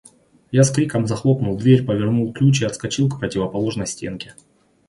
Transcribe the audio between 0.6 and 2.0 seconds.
с криком захлопнул дверь,